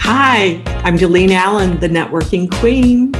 [0.00, 3.12] Hi, I'm Dalene Allen, the networking queen.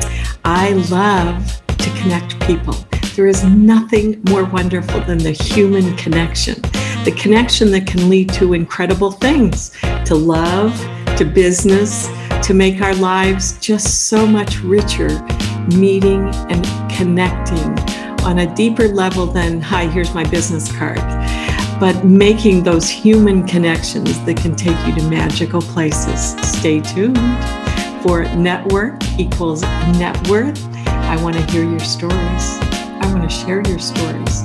[0.45, 2.75] I love to connect people.
[3.15, 6.63] There is nothing more wonderful than the human connection,
[7.05, 9.73] the connection that can lead to incredible things,
[10.07, 10.75] to love,
[11.19, 12.09] to business,
[12.47, 15.23] to make our lives just so much richer,
[15.77, 17.79] meeting and connecting
[18.25, 21.22] on a deeper level than, hi, here's my business card
[21.83, 26.37] but making those human connections that can take you to magical places.
[26.57, 27.19] Stay tuned
[28.05, 29.63] for Network equals
[29.99, 30.65] Net Worth.
[30.87, 32.15] I want to hear your stories.
[32.15, 34.43] I want to share your stories.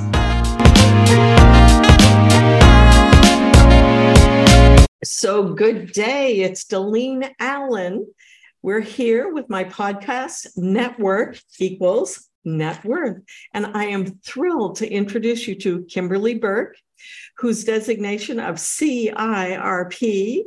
[5.04, 6.40] So, good day.
[6.40, 8.04] It's Dalene Allen.
[8.62, 13.22] We're here with my podcast, Network equals Net Worth.
[13.54, 16.74] And I am thrilled to introduce you to Kimberly Burke
[17.38, 20.42] whose designation of CIRP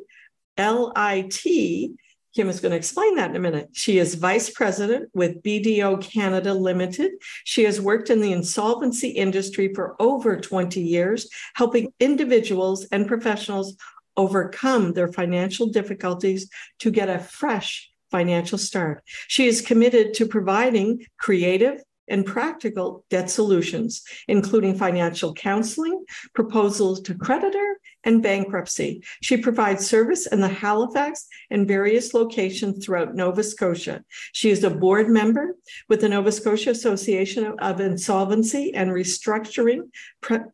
[0.57, 1.91] LIT,
[2.33, 3.69] Kim is going to explain that in a minute.
[3.73, 7.11] She is vice president with BDO Canada Limited.
[7.43, 13.75] She has worked in the insolvency industry for over 20 years, helping individuals and professionals
[14.15, 16.49] overcome their financial difficulties
[16.79, 19.03] to get a fresh financial start.
[19.27, 27.15] She is committed to providing creative, and practical debt solutions, including financial counseling, proposals to
[27.15, 29.03] creditor, and bankruptcy.
[29.21, 34.03] She provides service in the Halifax and various locations throughout Nova Scotia.
[34.31, 35.55] She is a board member
[35.87, 39.89] with the Nova Scotia Association of Insolvency and Restructuring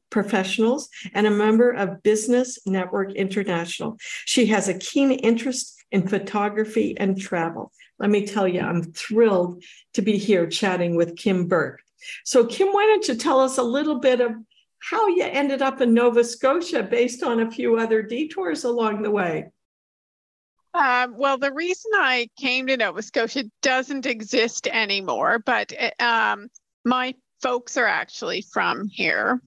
[0.09, 3.97] Professionals and a member of Business Network International.
[4.25, 7.71] She has a keen interest in photography and travel.
[7.99, 11.81] Let me tell you, I'm thrilled to be here chatting with Kim Burke.
[12.23, 14.31] So, Kim, why don't you tell us a little bit of
[14.79, 19.11] how you ended up in Nova Scotia based on a few other detours along the
[19.11, 19.51] way?
[20.73, 26.49] Uh, well, the reason I came to Nova Scotia doesn't exist anymore, but um,
[26.85, 29.41] my folks are actually from here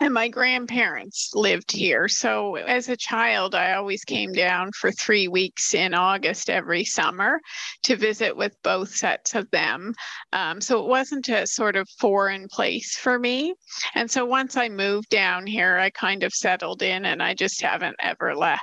[0.00, 2.08] and my grandparents lived here.
[2.08, 7.38] So as a child, I always came down for three weeks in August every summer
[7.82, 9.94] to visit with both sets of them.
[10.32, 13.54] Um, so it wasn't a sort of foreign place for me.
[13.94, 17.60] And so once I moved down here, I kind of settled in and I just
[17.60, 18.62] haven't ever left.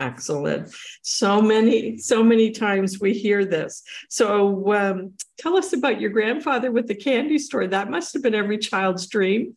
[0.00, 0.72] Excellent.
[1.02, 3.82] So many, so many times we hear this.
[4.08, 7.66] So um, tell us about your grandfather with the candy store.
[7.66, 9.56] That must have been every child's dream.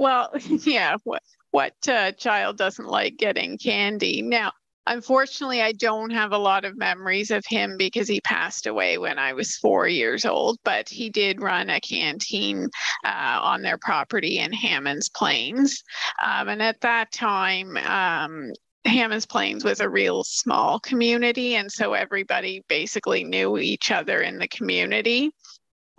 [0.00, 0.30] Well,
[0.64, 0.96] yeah.
[1.04, 4.22] What what uh, child doesn't like getting candy?
[4.22, 4.52] Now,
[4.86, 9.18] unfortunately, I don't have a lot of memories of him because he passed away when
[9.18, 10.58] I was four years old.
[10.64, 12.70] But he did run a canteen
[13.04, 15.82] uh, on their property in Hammonds Plains,
[16.24, 17.76] um, and at that time.
[17.76, 18.52] Um,
[18.86, 24.38] Hammonds Plains was a real small community, and so everybody basically knew each other in
[24.38, 25.30] the community.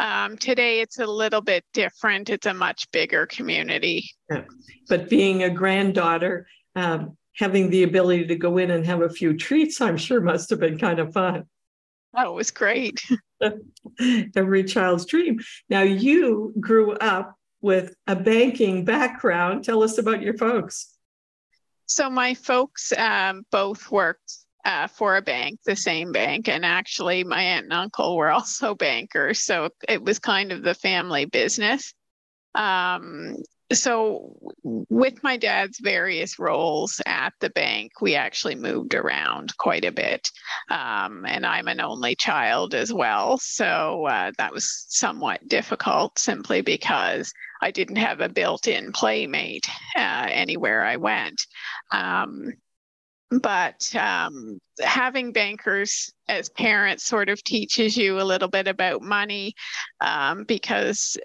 [0.02, 2.32] Um, today, it's a little bit different.
[2.32, 4.10] It's a much bigger community.
[4.32, 4.46] Yeah.
[4.90, 9.38] But being a granddaughter, um, having the ability to go in and have a few
[9.38, 11.44] treats, I'm sure must have been kind of fun.
[12.18, 13.00] Oh, it was great.
[14.36, 15.40] Every child's dream.
[15.70, 19.64] Now, you grew up with a banking background.
[19.64, 20.96] Tell us about your folks.
[21.86, 24.34] So, my folks um, both worked
[24.66, 26.48] uh, for a bank, the same bank.
[26.48, 29.44] And actually, my aunt and uncle were also bankers.
[29.44, 31.94] So it was kind of the family business.
[32.56, 33.38] Um,
[33.74, 39.94] so, with my dad's various roles at the bank, we actually moved around quite a
[39.94, 40.30] bit.
[40.70, 43.38] Um, and I'm an only child as well.
[43.38, 49.68] So, uh, that was somewhat difficult simply because I didn't have a built in playmate
[49.96, 51.42] uh, anywhere I went.
[51.92, 52.54] Um,
[53.40, 59.54] but um, having bankers as parents sort of teaches you a little bit about money
[60.02, 61.18] um, because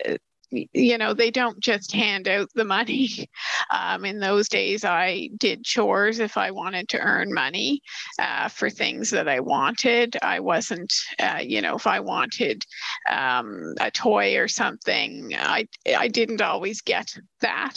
[0.51, 3.09] you know they don't just hand out the money.
[3.71, 7.81] Um, in those days i did chores if i wanted to earn money
[8.21, 10.16] uh, for things that i wanted.
[10.22, 12.65] I wasn't uh, you know if i wanted
[13.10, 15.66] um, a toy or something i
[15.97, 17.75] i didn't always get that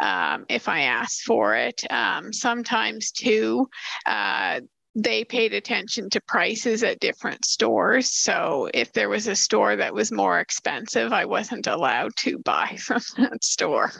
[0.00, 1.84] um, if i asked for it.
[1.90, 3.68] Um, sometimes too
[4.06, 4.60] uh,
[4.94, 8.12] they paid attention to prices at different stores.
[8.12, 12.76] So if there was a store that was more expensive, I wasn't allowed to buy
[12.80, 13.92] from that store.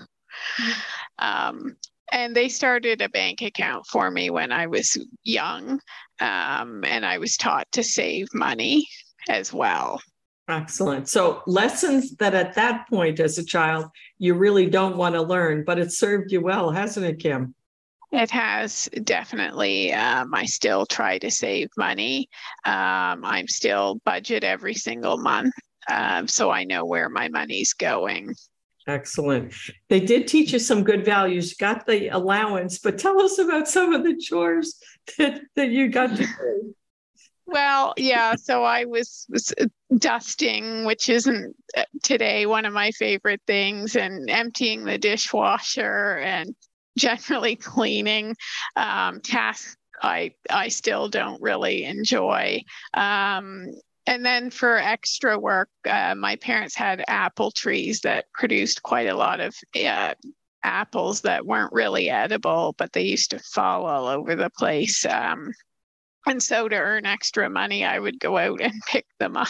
[1.18, 1.76] Um,
[2.12, 5.80] and they started a bank account for me when I was young,
[6.20, 8.88] um, and I was taught to save money
[9.28, 10.00] as well.
[10.48, 11.08] Excellent.
[11.08, 13.86] So, lessons that at that point as a child
[14.18, 17.54] you really don't want to learn, but it served you well, hasn't it, Kim?
[18.12, 19.92] It has definitely.
[19.92, 22.28] Um, I still try to save money.
[22.64, 25.54] Um, I'm still budget every single month.
[25.88, 28.34] Um, so I know where my money's going.
[28.86, 29.54] Excellent.
[29.88, 33.92] They did teach you some good values, got the allowance, but tell us about some
[33.92, 34.80] of the chores
[35.18, 36.74] that, that you got to do.
[37.46, 38.34] Well, yeah.
[38.36, 39.52] So I was, was
[39.96, 46.54] dusting, which isn't uh, today one of my favorite things, and emptying the dishwasher and
[47.00, 48.36] generally cleaning
[48.76, 52.62] um, tasks I I still don't really enjoy.
[52.94, 53.66] Um,
[54.06, 59.14] and then for extra work, uh, my parents had apple trees that produced quite a
[59.14, 60.14] lot of uh,
[60.62, 65.04] apples that weren't really edible, but they used to fall all over the place.
[65.04, 65.52] Um,
[66.26, 69.48] and so to earn extra money, I would go out and pick them up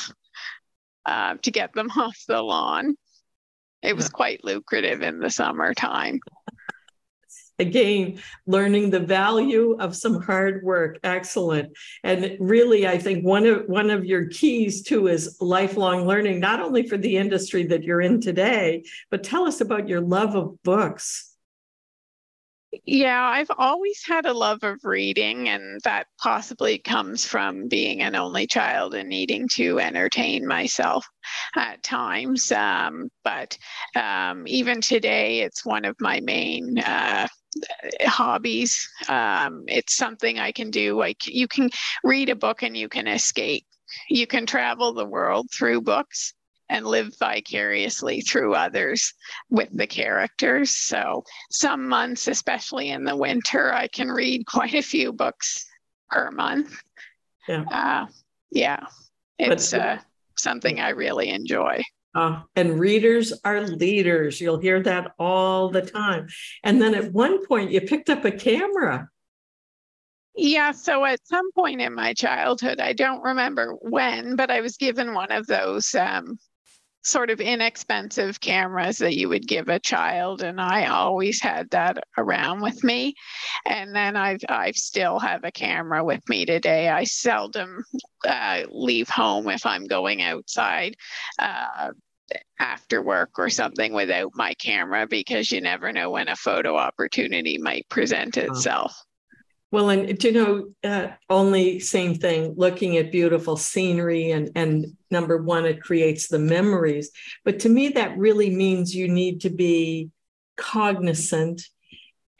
[1.07, 2.97] uh, to get them off the lawn.
[3.83, 6.21] It was quite lucrative in the summertime.
[7.61, 10.99] Again, learning the value of some hard work.
[11.05, 11.71] Excellent.
[12.03, 16.61] And really, I think one of one of your keys too is lifelong learning, not
[16.61, 20.61] only for the industry that you're in today, but tell us about your love of
[20.63, 21.31] books.
[22.85, 28.15] Yeah, I've always had a love of reading, and that possibly comes from being an
[28.15, 31.05] only child and needing to entertain myself
[31.57, 32.53] at times.
[32.53, 33.59] Um, but
[33.97, 37.27] um, even today, it's one of my main uh,
[38.03, 38.89] hobbies.
[39.09, 40.99] Um, it's something I can do.
[40.99, 41.71] Like you can
[42.05, 43.65] read a book and you can escape.
[44.09, 46.35] You can travel the world through books
[46.69, 49.13] and live vicariously through others
[49.51, 50.77] with the characters.
[50.77, 55.67] So, some months, especially in the winter, I can read quite a few books
[56.09, 56.81] per month.
[57.49, 57.65] Yeah.
[57.71, 58.07] Uh,
[58.53, 58.87] yeah.
[59.39, 59.99] It's uh,
[60.37, 61.83] something I really enjoy.
[62.15, 64.41] Uh, and readers are leaders.
[64.41, 66.29] You'll hear that all the time.
[66.65, 69.09] And then at one point, you picked up a camera.
[70.35, 74.77] Yeah, so at some point in my childhood, I don't remember when, but I was
[74.77, 76.39] given one of those um,
[77.03, 82.03] sort of inexpensive cameras that you would give a child and I always had that
[82.19, 83.15] around with me.
[83.67, 86.89] And then I've I still have a camera with me today.
[86.89, 87.85] I seldom
[88.27, 90.97] uh, leave home if I'm going outside
[91.39, 91.91] uh,
[92.59, 97.59] after work or something without my camera because you never know when a photo opportunity
[97.59, 98.95] might present itself
[99.71, 105.43] well, and you know, uh, only same thing, looking at beautiful scenery and and number
[105.43, 107.11] one, it creates the memories.
[107.45, 110.11] But to me, that really means you need to be
[110.57, 111.63] cognizant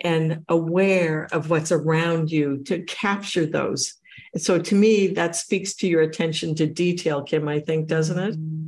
[0.03, 3.95] and aware of what's around you to capture those.
[4.37, 8.35] So to me, that speaks to your attention to detail, Kim, I think, doesn't it?
[8.35, 8.60] Mm-hmm.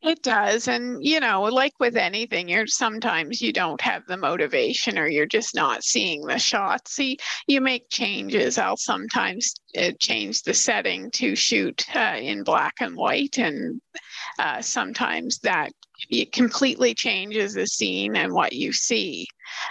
[0.00, 0.68] It does.
[0.68, 5.26] And, you know, like with anything, you're sometimes you don't have the motivation or you're
[5.26, 6.92] just not seeing the shots.
[6.92, 7.18] See,
[7.48, 8.58] you make changes.
[8.58, 13.38] I'll sometimes uh, change the setting to shoot uh, in black and white.
[13.38, 13.80] And
[14.38, 15.72] uh, sometimes that
[16.10, 19.26] it completely changes the scene and what you see.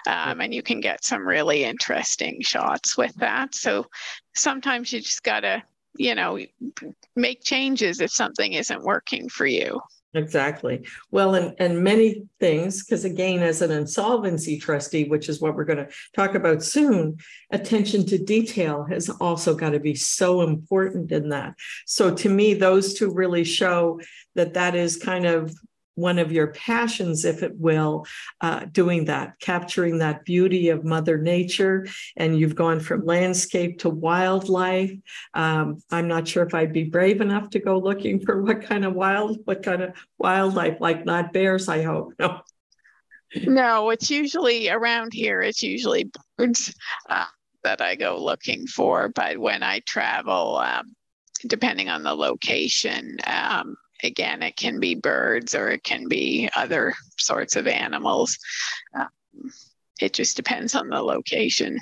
[0.07, 3.55] Um, and you can get some really interesting shots with that.
[3.55, 3.85] So
[4.35, 5.63] sometimes you just got to,
[5.95, 6.37] you know,
[7.15, 9.79] make changes if something isn't working for you.
[10.17, 10.85] Exactly.
[11.11, 15.63] Well, and, and many things, because again, as an insolvency trustee, which is what we're
[15.63, 17.17] going to talk about soon,
[17.51, 21.53] attention to detail has also got to be so important in that.
[21.85, 24.01] So to me, those two really show
[24.35, 25.53] that that is kind of
[25.97, 28.05] one of your passions, if it will,
[28.41, 31.87] uh, doing that, capturing that beauty of Mother Nature.
[32.15, 34.91] And you've gone from landscape to wildlife.
[35.33, 38.85] Um, I'm not sure if I'd be brave enough to go looking for what kind
[38.85, 42.13] of wild, what kind of wildlife, like not bears, I hope.
[42.19, 42.41] No.
[43.43, 46.73] No, it's usually around here, it's usually birds
[47.09, 47.25] uh,
[47.63, 49.09] that I go looking for.
[49.09, 50.95] But when I travel, um,
[51.45, 56.93] depending on the location, um, again, it can be birds or it can be other
[57.17, 58.37] sorts of animals.
[58.93, 59.09] Um,
[59.99, 61.79] it just depends on the location.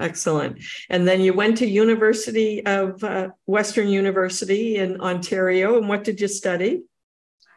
[0.00, 0.58] Excellent.
[0.90, 5.78] And then you went to University of uh, Western University in Ontario.
[5.78, 6.82] And what did you study?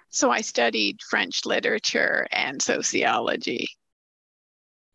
[0.09, 3.67] So I studied French literature and sociology.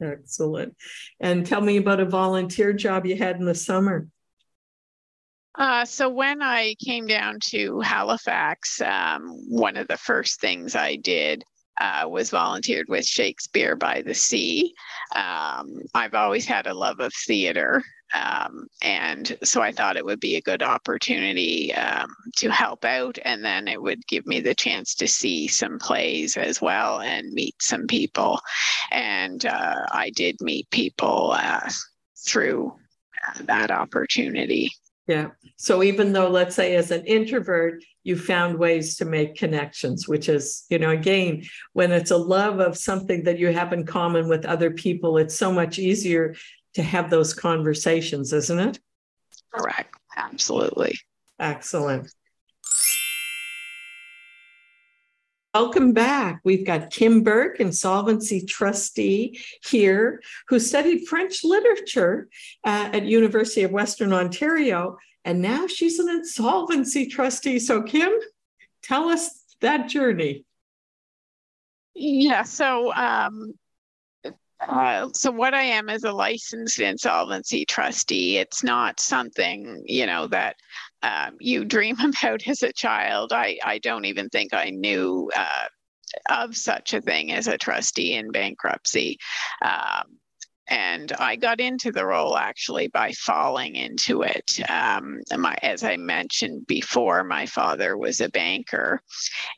[0.00, 0.75] Excellent.
[1.21, 4.09] And tell me about a volunteer job you had in the summer.
[5.54, 10.97] Uh, so when I came down to Halifax, um, one of the first things I
[10.97, 11.44] did
[11.80, 14.73] uh, was volunteered with Shakespeare by the Sea.
[15.14, 17.82] Um, I've always had a love of theater.
[18.14, 23.18] Um, and so I thought it would be a good opportunity um, to help out,
[23.25, 27.32] and then it would give me the chance to see some plays as well and
[27.32, 28.38] meet some people.
[28.90, 31.71] And uh, I did meet people uh,
[32.26, 32.75] through
[33.28, 34.71] uh, that opportunity.
[35.12, 35.28] Yeah.
[35.59, 40.31] So even though, let's say, as an introvert, you found ways to make connections, which
[40.31, 44.26] is, you know, again, when it's a love of something that you have in common
[44.26, 46.35] with other people, it's so much easier
[46.75, 48.81] to have those conversations, isn't it?
[49.52, 49.95] Correct.
[50.16, 50.95] Absolutely.
[51.38, 52.11] Excellent.
[55.54, 56.40] Welcome back.
[56.44, 62.28] We've got Kim Burke, insolvency trustee here, who studied French literature
[62.64, 67.59] uh, at University of Western Ontario, and now she's an insolvency trustee.
[67.59, 68.11] So, Kim,
[68.82, 70.47] tell us that journey.
[71.94, 72.44] Yeah.
[72.44, 73.52] So, um,
[74.59, 78.38] uh, so what I am is a licensed insolvency trustee.
[78.38, 80.56] It's not something you know that
[81.02, 83.32] um, you dream about as a child.
[83.32, 85.66] I I don't even think I knew uh,
[86.28, 89.18] of such a thing as a trustee in bankruptcy.
[89.62, 90.18] Um,
[90.69, 94.61] and I got into the role actually by falling into it.
[94.71, 99.00] Um, my, as I mentioned before, my father was a banker,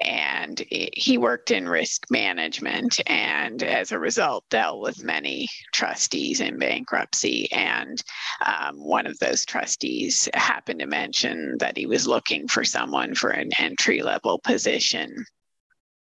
[0.00, 6.58] and he worked in risk management, and as a result, dealt with many trustees in
[6.58, 7.50] bankruptcy.
[7.52, 8.02] And
[8.44, 13.30] um, one of those trustees happened to mention that he was looking for someone for
[13.30, 15.24] an entry level position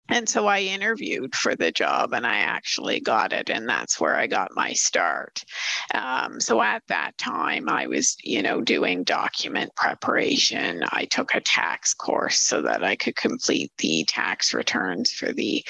[0.09, 3.51] and so I interviewed for the job and I actually got it.
[3.51, 5.45] And that's where I got my start.
[5.95, 10.83] Um, so at that time, I was, you know, doing document preparation.
[10.91, 15.65] I took a tax course so that I could complete the tax returns for the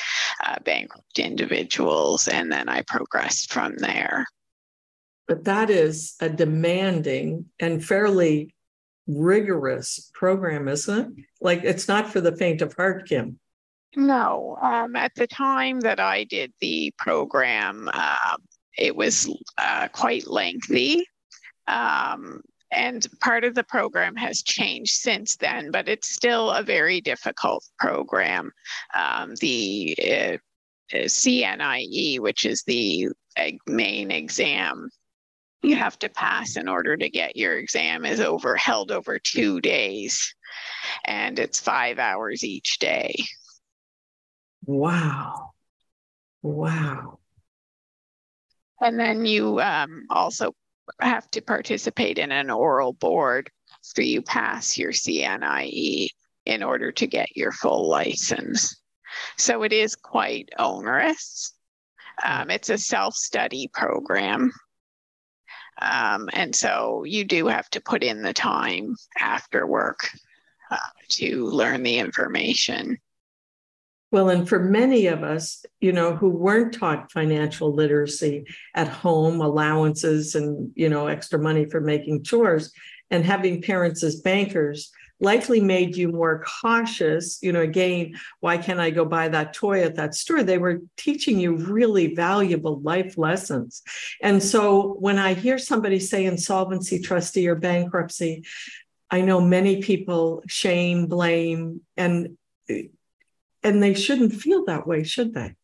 [0.45, 2.29] uh, bankrupt individuals.
[2.29, 4.27] And then I progressed from there.
[5.27, 8.55] But that is a demanding and fairly
[9.07, 11.25] rigorous program, isn't it?
[11.41, 13.39] Like it's not for the faint of heart, Kim.
[13.97, 18.37] No, um, at the time that I did the program, uh,
[18.77, 19.27] it was
[19.57, 21.07] uh, quite lengthy.
[21.67, 27.01] Um, and part of the program has changed since then, but it's still a very
[27.01, 28.51] difficult program.
[28.95, 30.37] Um, the uh,
[30.93, 33.09] CNIE, which is the
[33.67, 34.91] main exam
[35.63, 39.61] you have to pass in order to get your exam, is over held over two
[39.63, 40.35] days,
[41.07, 43.15] and it's five hours each day.
[44.67, 45.53] Wow.
[46.43, 47.19] Wow.
[48.81, 50.55] And then you um, also
[51.01, 53.51] have to participate in an oral board
[53.85, 56.09] after you pass your CNIE
[56.45, 58.81] in order to get your full license.
[59.39, 61.55] So it is quite onerous.
[62.23, 64.53] Um, it's a self study program.
[65.81, 70.11] Um, and so you do have to put in the time after work
[70.71, 70.77] uh,
[71.11, 72.99] to learn the information.
[74.17, 79.43] Well, and for many of us, you know, who weren't taught financial literacy at home,
[79.43, 82.73] allowances and, you know, extra money for making chores,
[83.11, 87.41] and having parents as bankers likely made you more cautious.
[87.43, 90.43] You know, again, why can't I go buy that toy at that store?
[90.43, 93.83] They were teaching you really valuable life lessons.
[94.23, 98.47] And so when I hear somebody say insolvency trustee or bankruptcy,
[99.11, 102.39] I know many people shame, blame, and
[103.67, 105.57] and they shouldn't feel that way, should they?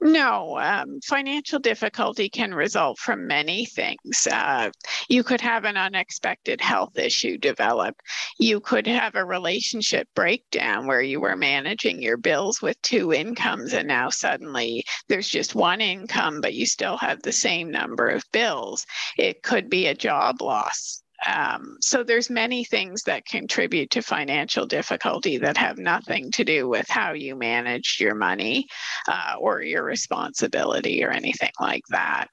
[0.00, 4.26] No, um, financial difficulty can result from many things.
[4.30, 4.70] Uh,
[5.08, 7.94] you could have an unexpected health issue develop.
[8.38, 13.74] You could have a relationship breakdown where you were managing your bills with two incomes,
[13.74, 18.24] and now suddenly there's just one income, but you still have the same number of
[18.32, 18.86] bills.
[19.18, 21.02] It could be a job loss.
[21.26, 26.68] Um, so there's many things that contribute to financial difficulty that have nothing to do
[26.68, 28.66] with how you manage your money
[29.08, 32.28] uh, or your responsibility or anything like that.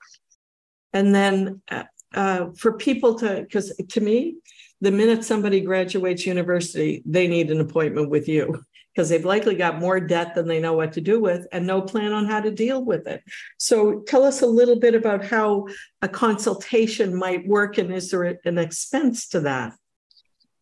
[0.92, 4.36] And then uh, uh for people to, because to me,
[4.82, 8.64] the minute somebody graduates university, they need an appointment with you
[8.94, 11.82] because they've likely got more debt than they know what to do with and no
[11.82, 13.24] plan on how to deal with it.
[13.58, 15.68] So tell us a little bit about how
[16.02, 19.74] a consultation might work and is there an expense to that?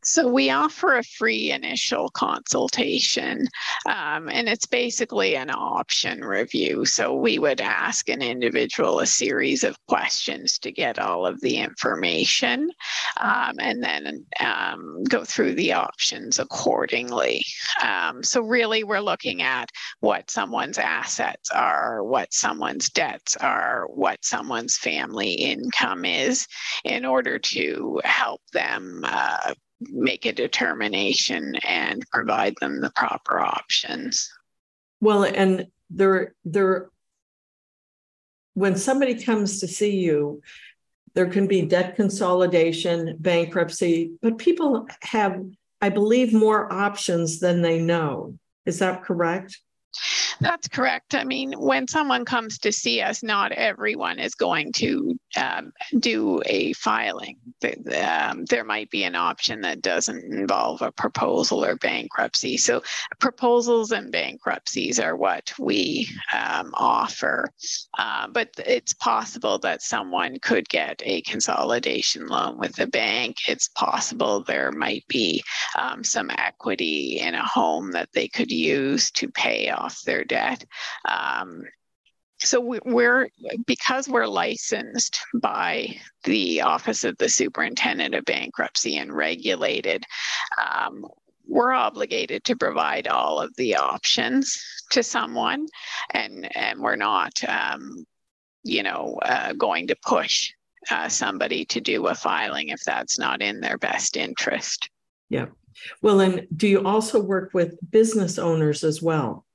[0.03, 3.47] So we offer a free initial consultation,
[3.85, 6.85] um, and it's basically an option review.
[6.85, 11.57] So we would ask an individual a series of questions to get all of the
[11.57, 12.71] information,
[13.19, 17.43] um, and then um, go through the options accordingly.
[17.83, 24.23] Um, so really, we're looking at what someone's assets are, what someone's debts are, what
[24.25, 26.47] someone's family income is,
[26.83, 29.01] in order to help them.
[29.03, 29.53] Uh,
[29.89, 34.31] make a determination and provide them the proper options.
[34.99, 36.89] Well, and there, there,
[38.53, 40.41] when somebody comes to see you,
[41.13, 45.41] there can be debt consolidation, bankruptcy, but people have,
[45.81, 48.37] I believe, more options than they know.
[48.65, 49.59] Is that correct?
[50.41, 51.13] That's correct.
[51.13, 56.41] I mean, when someone comes to see us, not everyone is going to um, do
[56.47, 57.37] a filing.
[57.95, 62.57] Um, there might be an option that doesn't involve a proposal or bankruptcy.
[62.57, 62.81] So,
[63.19, 67.47] proposals and bankruptcies are what we um, offer.
[67.99, 73.37] Uh, but it's possible that someone could get a consolidation loan with a bank.
[73.47, 75.43] It's possible there might be
[75.77, 80.63] um, some equity in a home that they could use to pay off their debt.
[81.07, 81.63] Um,
[82.43, 83.29] so we're
[83.67, 90.03] because we're licensed by the office of the superintendent of bankruptcy and regulated
[90.57, 91.05] um,
[91.47, 94.59] we're obligated to provide all of the options
[94.91, 95.67] to someone
[96.11, 98.05] and and we're not um,
[98.63, 100.51] you know uh, going to push
[100.89, 104.89] uh, somebody to do a filing if that's not in their best interest.
[105.29, 105.47] Yeah.
[106.01, 109.45] Well and do you also work with business owners as well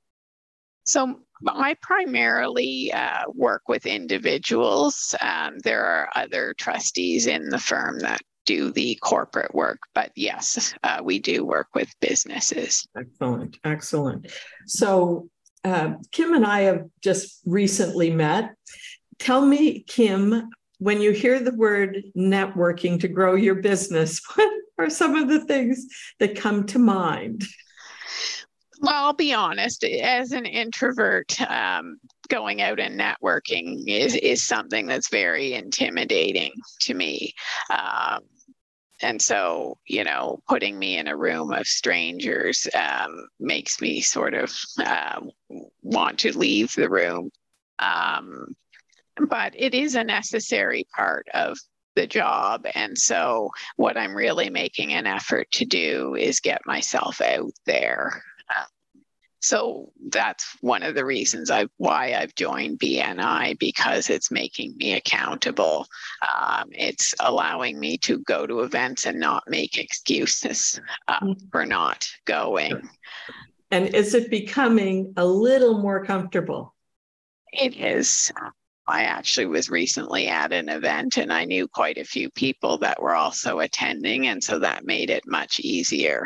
[0.87, 5.13] so I primarily uh, work with individuals.
[5.21, 10.73] Um, there are other trustees in the firm that do the corporate work, but yes,
[10.83, 12.87] uh, we do work with businesses.
[12.97, 14.31] Excellent, excellent.
[14.65, 15.29] So
[15.65, 18.55] uh, Kim and I have just recently met.
[19.19, 24.89] Tell me, Kim, when you hear the word networking to grow your business, what are
[24.89, 25.85] some of the things
[26.19, 27.43] that come to mind?
[28.79, 31.97] Well, I'll be honest, as an introvert, um,
[32.29, 37.33] going out and networking is, is something that's very intimidating to me.
[37.71, 38.19] Um,
[39.01, 44.33] and so, you know, putting me in a room of strangers um, makes me sort
[44.33, 45.21] of uh,
[45.81, 47.31] want to leave the room.
[47.79, 48.55] Um,
[49.29, 51.57] but it is a necessary part of
[51.95, 52.65] the job.
[52.75, 58.21] And so, what I'm really making an effort to do is get myself out there
[59.41, 64.93] so that's one of the reasons I why I've joined BNI because it's making me
[64.93, 65.85] accountable.
[66.21, 71.47] Um, it's allowing me to go to events and not make excuses uh, mm-hmm.
[71.51, 72.89] for not going.
[73.69, 76.73] And is it becoming a little more comfortable?
[77.51, 78.31] It is.
[78.87, 83.01] I actually was recently at an event and I knew quite a few people that
[83.01, 84.27] were also attending.
[84.27, 86.25] And so that made it much easier.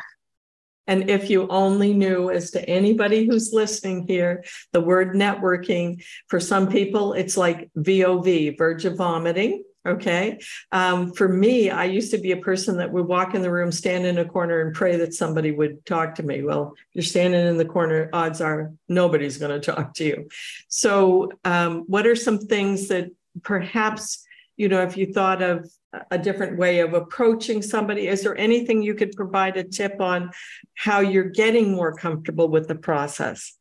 [0.88, 6.40] And if you only knew, as to anybody who's listening here, the word networking, for
[6.40, 9.64] some people, it's like VOV, verge of vomiting.
[9.84, 10.40] Okay.
[10.72, 13.72] Um, for me, I used to be a person that would walk in the room,
[13.72, 16.44] stand in a corner, and pray that somebody would talk to me.
[16.44, 20.30] Well, you're standing in the corner, odds are nobody's going to talk to you.
[20.68, 23.10] So, um, what are some things that
[23.42, 24.24] perhaps,
[24.56, 25.68] you know, if you thought of
[26.10, 28.08] a different way of approaching somebody?
[28.08, 30.32] Is there anything you could provide a tip on
[30.76, 33.58] how you're getting more comfortable with the process?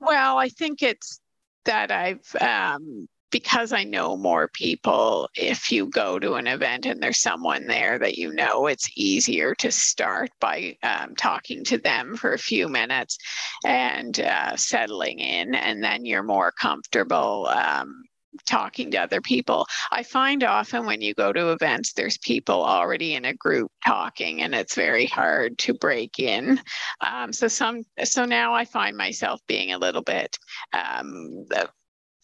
[0.00, 1.20] Well, I think it's
[1.64, 7.02] that I've, um, because I know more people, if you go to an event and
[7.02, 12.14] there's someone there that you know, it's easier to start by um, talking to them
[12.16, 13.16] for a few minutes
[13.64, 18.02] and uh, settling in, and then you're more comfortable um,
[18.46, 19.66] talking to other people.
[19.90, 24.42] I find often when you go to events, there's people already in a group talking,
[24.42, 26.60] and it's very hard to break in.
[27.00, 30.38] Um, so some, so now I find myself being a little bit
[30.72, 31.46] um,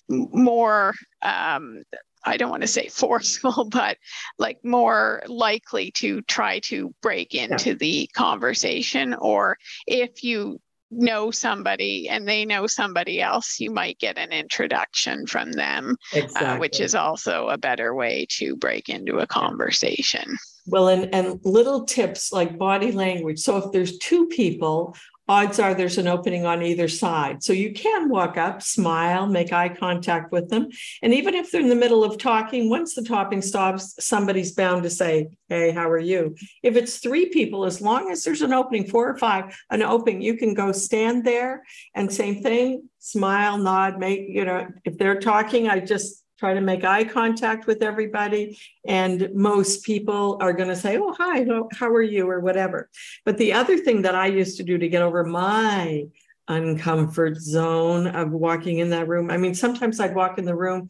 [0.08, 0.94] more.
[1.22, 1.82] Um,
[2.24, 3.98] I don't want to say forceful, but
[4.38, 7.76] like more likely to try to break into yeah.
[7.76, 9.14] the conversation.
[9.14, 15.26] Or if you know somebody and they know somebody else, you might get an introduction
[15.26, 16.48] from them, exactly.
[16.48, 20.36] uh, which is also a better way to break into a conversation.
[20.66, 23.38] Well, and, and little tips like body language.
[23.38, 24.94] So if there's two people,
[25.28, 27.42] odds are there's an opening on either side.
[27.42, 30.68] So you can walk up, smile, make eye contact with them.
[31.02, 34.84] And even if they're in the middle of talking, once the talking stops, somebody's bound
[34.84, 36.34] to say, Hey, how are you?
[36.62, 40.22] If it's three people, as long as there's an opening, four or five, an opening,
[40.22, 41.64] you can go stand there
[41.94, 46.60] and same thing, smile, nod, make, you know, if they're talking, I just try to
[46.60, 48.58] make eye contact with everybody.
[48.86, 52.28] And most people are going to say, Oh, hi, how are you?
[52.30, 52.88] or whatever.
[53.24, 56.04] But the other thing that I used to do to get over my
[56.48, 60.88] uncomfort zone of walking in that room, I mean, sometimes I'd walk in the room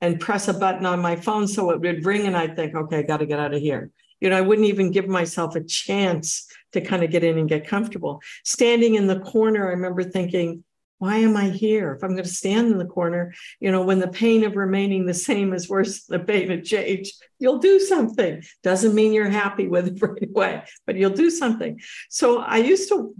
[0.00, 2.98] and press a button on my phone so it would ring, and I'd think, Okay,
[2.98, 3.90] I got to get out of here.
[4.20, 7.48] You know, I wouldn't even give myself a chance to kind of get in and
[7.48, 8.20] get comfortable.
[8.44, 10.62] Standing in the corner, I remember thinking,
[11.00, 11.94] why am I here?
[11.94, 15.06] If I'm going to stand in the corner, you know, when the pain of remaining
[15.06, 18.42] the same is worse than the pain of change, you'll do something.
[18.62, 21.80] Doesn't mean you're happy with it right away, but you'll do something.
[22.10, 23.14] So I used to,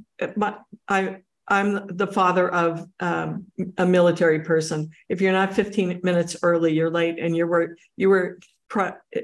[0.86, 1.16] I,
[1.48, 3.46] I'm the father of um,
[3.78, 4.90] a military person.
[5.08, 8.38] If you're not 15 minutes early, you're late, and you were you were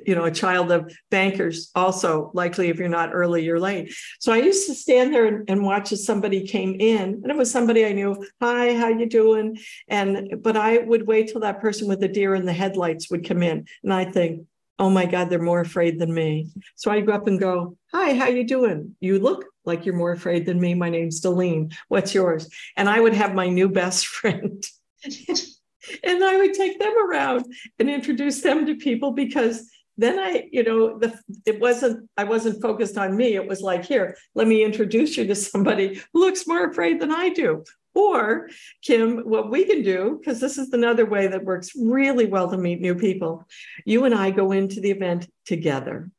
[0.06, 3.94] you know, a child of bankers also likely if you're not early, you're late.
[4.18, 7.36] So I used to stand there and, and, watch as somebody came in and it
[7.36, 9.58] was somebody I knew, hi, how you doing?
[9.88, 13.26] And, but I would wait till that person with the deer in the headlights would
[13.26, 13.66] come in.
[13.82, 14.46] And I think,
[14.78, 16.50] oh my God, they're more afraid than me.
[16.74, 18.94] So i'd go up and go, hi, how you doing?
[19.00, 20.74] You look like you're more afraid than me.
[20.74, 21.74] My name's Dalene.
[21.88, 22.48] What's yours?
[22.76, 24.64] And I would have my new best friend
[26.02, 27.44] and I would take them around
[27.78, 32.60] and introduce them to people because then I, you know, the it wasn't I wasn't
[32.60, 33.34] focused on me.
[33.34, 37.12] It was like, here, let me introduce you to somebody who looks more afraid than
[37.12, 37.64] I do.
[37.94, 38.50] Or
[38.82, 42.58] Kim, what we can do, because this is another way that works really well to
[42.58, 43.46] meet new people.
[43.86, 46.10] You and I go into the event together.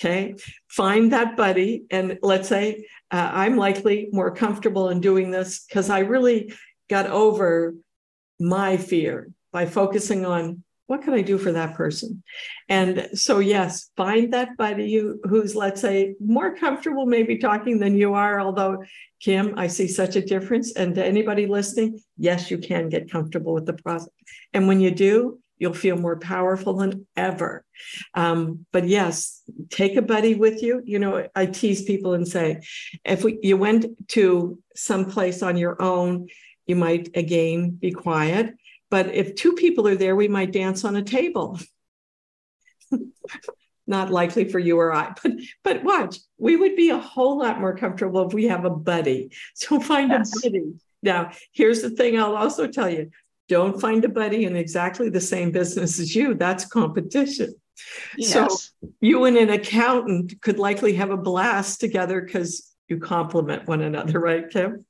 [0.00, 0.34] Okay,
[0.68, 5.88] find that buddy, and let's say uh, I'm likely more comfortable in doing this because
[5.88, 6.52] I really
[6.90, 7.76] got over
[8.38, 12.22] my fear by focusing on what can I do for that person?
[12.68, 17.96] And so, yes, find that buddy who, who's, let's say, more comfortable maybe talking than
[17.96, 18.38] you are.
[18.38, 18.84] Although,
[19.20, 20.76] Kim, I see such a difference.
[20.76, 24.10] And to anybody listening, yes, you can get comfortable with the process.
[24.52, 27.64] And when you do, you'll feel more powerful than ever.
[28.12, 30.82] Um, but yes, take a buddy with you.
[30.84, 32.60] You know, I tease people and say,
[33.04, 36.28] if we, you went to some place on your own,
[36.66, 38.54] you might again be quiet.
[38.90, 41.58] But if two people are there, we might dance on a table.
[43.86, 47.60] Not likely for you or I, but but watch, we would be a whole lot
[47.60, 49.30] more comfortable if we have a buddy.
[49.54, 50.32] So find yes.
[50.36, 50.74] a buddy.
[51.02, 53.10] Now, here's the thing I'll also tell you
[53.48, 56.34] don't find a buddy in exactly the same business as you.
[56.34, 57.54] That's competition.
[58.16, 58.32] Yes.
[58.32, 63.82] So you and an accountant could likely have a blast together because you complement one
[63.82, 64.86] another, right, Kim?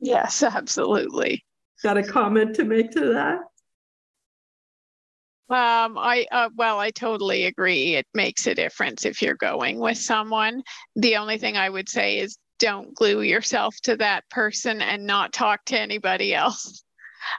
[0.00, 1.44] Yes, absolutely.
[1.82, 3.38] Got a comment to make to that?
[5.48, 7.94] Um, I uh, well, I totally agree.
[7.94, 10.62] It makes a difference if you're going with someone.
[10.96, 15.32] The only thing I would say is don't glue yourself to that person and not
[15.32, 16.82] talk to anybody else.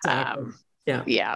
[0.06, 0.44] Exactly.
[0.44, 1.04] Um, yeah.
[1.06, 1.36] Yeah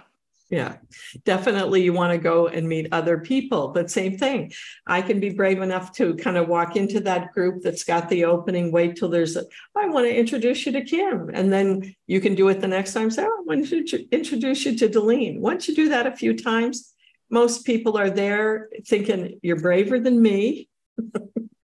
[0.52, 0.76] yeah
[1.24, 4.52] definitely you want to go and meet other people but same thing.
[4.86, 8.26] I can be brave enough to kind of walk into that group that's got the
[8.26, 12.20] opening wait till there's a i want to introduce you to kim and then you
[12.20, 15.40] can do it the next time say oh, i want to introduce you to dalene.
[15.40, 16.92] Once you do that a few times
[17.30, 20.68] most people are there thinking you're braver than me.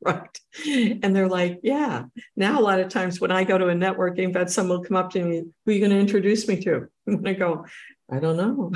[0.03, 0.39] Right.
[0.65, 2.05] And they're like yeah.
[2.35, 4.97] Now a lot of times when i go to a networking event someone will come
[4.97, 6.87] up to me who are you going to introduce me to?
[7.07, 7.65] I'm going to go
[8.12, 8.71] I don't know.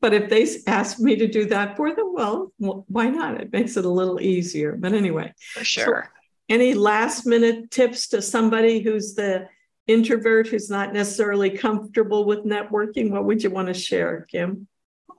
[0.00, 3.40] but if they ask me to do that for them, well, why not?
[3.40, 4.76] It makes it a little easier.
[4.76, 6.10] But anyway, for sure.
[6.10, 9.48] So any last minute tips to somebody who's the
[9.88, 13.10] introvert who's not necessarily comfortable with networking?
[13.10, 14.68] What would you want to share, Kim?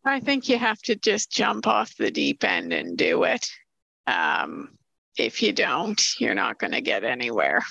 [0.05, 3.47] I think you have to just jump off the deep end and do it.
[4.07, 4.77] Um,
[5.17, 7.61] if you don't, you're not going to get anywhere.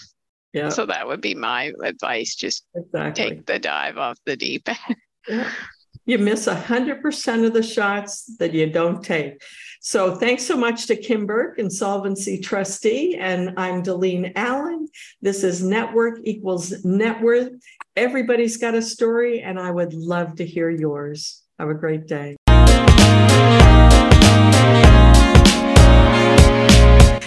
[0.52, 0.70] Yeah.
[0.70, 2.34] So that would be my advice.
[2.34, 3.24] Just exactly.
[3.30, 4.96] take the dive off the deep end.
[5.28, 5.50] yeah.
[6.06, 9.42] You miss 100% of the shots that you don't take.
[9.82, 13.16] So thanks so much to Kim Burke, Insolvency Trustee.
[13.16, 14.88] And I'm Dalene Allen.
[15.20, 17.52] This is Network Equals Net Worth.
[17.94, 21.42] Everybody's got a story, and I would love to hear yours.
[21.58, 22.36] Have a great day.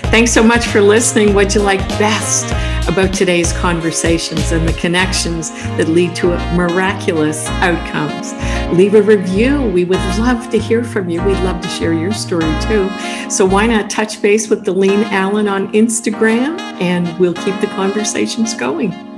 [0.10, 1.36] Thanks so much for listening.
[1.36, 2.70] What'd you like best?
[2.88, 8.34] About today's conversations and the connections that lead to miraculous outcomes.
[8.76, 9.62] Leave a review.
[9.62, 11.22] We would love to hear from you.
[11.24, 12.89] We'd love to share your story too.
[13.30, 18.54] So why not touch base with Dalene Allen on Instagram and we'll keep the conversations
[18.54, 19.11] going.